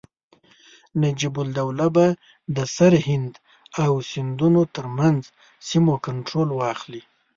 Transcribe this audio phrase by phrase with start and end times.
[1.01, 2.05] نجیب الدوله به
[2.55, 3.33] د سرهند
[3.83, 5.21] او سیندونو ترمنځ
[5.67, 7.01] سیمو کنټرول واخلي.